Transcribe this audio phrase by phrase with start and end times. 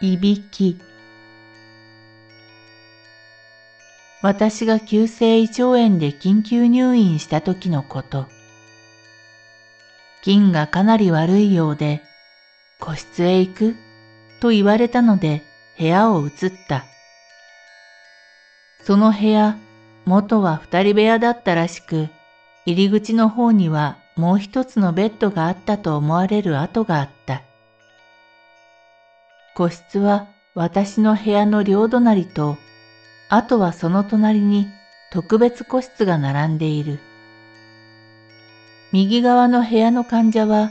[0.00, 0.78] いびき
[4.22, 8.28] 私が急性胃腸炎で緊急入院した時のこと。
[10.22, 12.00] 菌がかなり悪いようで、
[12.78, 13.76] 個室へ行く
[14.40, 15.42] と言われたので
[15.76, 16.32] 部屋を移っ
[16.68, 16.84] た。
[18.84, 19.58] その部屋、
[20.04, 22.08] 元は二人部屋だったらしく、
[22.66, 27.47] 入り口の方にはもう一つのベッドがあったと思われる跡があった。
[29.58, 32.56] 個室は私の部屋の両隣と、
[33.28, 34.68] あとはその隣に
[35.10, 37.00] 特別個室が並んでいる。
[38.92, 40.70] 右側の部屋の患者は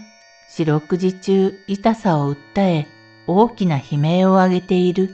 [0.49, 2.87] 四六時中痛さを訴え
[3.27, 5.13] 大きな悲鳴を上げている。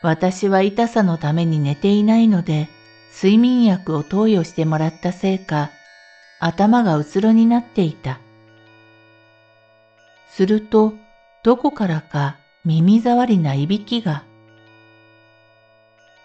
[0.00, 2.70] 私は痛さのために寝ていないので
[3.14, 5.70] 睡眠薬を投与してもらったせいか
[6.40, 8.18] 頭がうつろになっていた。
[10.30, 10.94] すると
[11.46, 14.24] どこからか耳障りないびきが。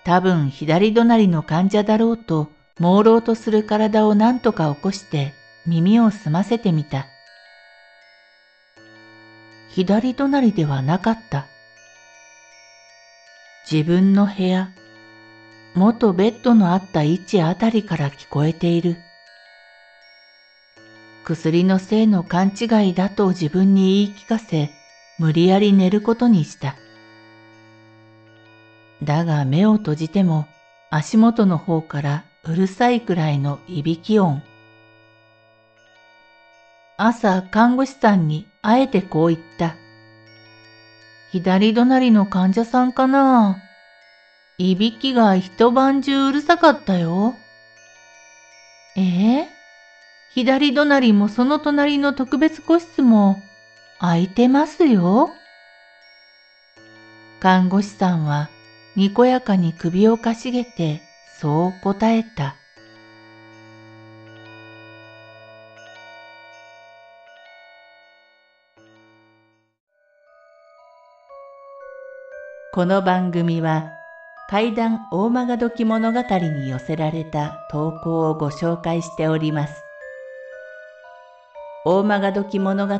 [0.04, 5.36] 多分左隣の患者だろうと朦朧とする体を何とか起こして
[5.68, 7.06] 耳を澄ませてみた。
[9.70, 11.46] 左隣ではなかった。
[13.72, 14.72] 自分の部屋、
[15.76, 18.98] 元ベッドのあった位置あたりから聞こえている。
[21.24, 24.72] 薬のせいの勘違いだと自分に言い聞かせ、
[25.20, 26.76] 無理やり寝ることにした。
[29.04, 30.48] だが目を閉じても
[30.90, 34.42] 足元の方からうるさいくらいのいびき音。
[36.98, 39.76] 朝看護師さんにあえてこう言った。
[41.32, 43.58] 左隣の患者さんかな？
[44.58, 47.36] いびきが一晩中うるさかったよ。
[48.96, 49.02] え
[49.40, 49.48] え
[50.34, 53.42] 左隣もその隣の特別個室も
[54.02, 55.30] 空いてますよ。
[57.40, 58.50] 看護師さんは
[58.96, 61.04] にこやかに首をかしげて
[61.40, 62.56] そう答えた。
[72.74, 73.92] この番組は
[74.50, 79.84] 怪談大曲時物語に寄せられた投稿をご紹介しております。
[81.86, 83.00] 大曲時物語